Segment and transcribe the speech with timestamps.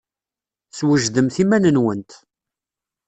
[0.77, 2.11] Swejdemt iman-nwent.